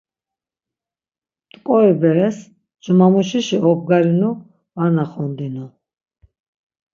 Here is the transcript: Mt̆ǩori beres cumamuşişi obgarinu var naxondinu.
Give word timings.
Mt̆ǩori 1.51 1.93
beres 2.01 2.37
cumamuşişi 2.83 3.57
obgarinu 3.69 4.31
var 4.75 4.89
naxondinu. 4.95 5.65